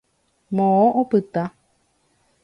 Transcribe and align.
Moõ 0.59 0.87
opyta. 1.01 1.43